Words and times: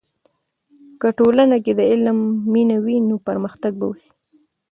که 0.99 1.07
ټولنې 1.17 1.57
کې 1.65 1.71
د 1.79 1.81
علم 1.91 2.19
مینه 2.53 2.77
وي، 2.83 2.97
نو 3.07 3.15
پرمختګ 3.27 3.71
به 3.79 3.85
وسي. 3.89 4.11